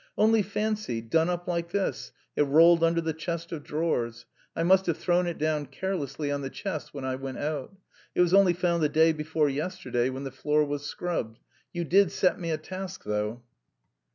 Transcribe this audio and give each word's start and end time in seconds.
"Only 0.17 0.41
fancy, 0.41 0.99
done 0.99 1.29
up 1.29 1.47
like 1.47 1.69
this, 1.69 2.11
it 2.35 2.41
rolled 2.47 2.83
under 2.83 3.01
the 3.01 3.13
chest 3.13 3.51
of 3.51 3.61
drawers. 3.63 4.25
I 4.55 4.63
must 4.63 4.87
have 4.87 4.97
thrown 4.97 5.27
it 5.27 5.37
down 5.37 5.67
carelessly 5.67 6.31
on 6.31 6.41
the 6.41 6.49
chest 6.49 6.91
when 6.91 7.05
I 7.05 7.13
went 7.17 7.37
out. 7.37 7.75
It 8.15 8.21
was 8.21 8.33
only 8.33 8.53
found 8.53 8.81
the 8.81 8.89
day 8.89 9.13
before 9.13 9.47
yesterday, 9.47 10.09
when 10.09 10.23
the 10.23 10.31
floor 10.31 10.65
was 10.65 10.87
scrubbed. 10.87 11.37
You 11.71 11.83
did 11.83 12.11
set 12.11 12.39
me 12.39 12.49
a 12.49 12.57
task, 12.57 13.03
though!" 13.03 13.43